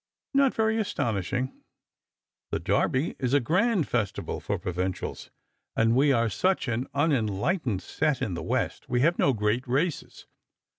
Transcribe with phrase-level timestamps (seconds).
[0.41, 1.61] "Not very astonishing;
[2.49, 5.29] the Derby is a grand festival for provincials;
[5.75, 10.25] and we are such an unenlightened set in the West, we have no great races.